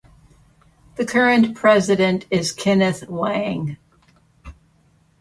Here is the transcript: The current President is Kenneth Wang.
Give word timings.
The 0.95 1.05
current 1.05 1.53
President 1.55 2.25
is 2.31 2.51
Kenneth 2.53 3.07
Wang. 3.07 3.77